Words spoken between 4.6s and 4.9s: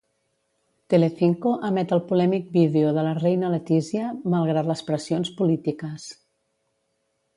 les